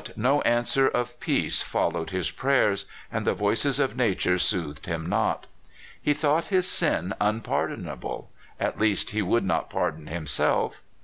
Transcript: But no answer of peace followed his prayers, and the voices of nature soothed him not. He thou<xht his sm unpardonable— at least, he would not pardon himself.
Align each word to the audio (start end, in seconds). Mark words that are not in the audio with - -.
But 0.00 0.16
no 0.16 0.42
answer 0.42 0.86
of 0.86 1.18
peace 1.18 1.60
followed 1.60 2.10
his 2.10 2.30
prayers, 2.30 2.86
and 3.10 3.26
the 3.26 3.34
voices 3.34 3.80
of 3.80 3.96
nature 3.96 4.38
soothed 4.38 4.86
him 4.86 5.06
not. 5.08 5.48
He 6.00 6.12
thou<xht 6.14 6.48
his 6.50 6.68
sm 6.70 7.10
unpardonable— 7.20 8.30
at 8.60 8.78
least, 8.78 9.10
he 9.10 9.22
would 9.22 9.42
not 9.42 9.68
pardon 9.68 10.06
himself. 10.06 10.82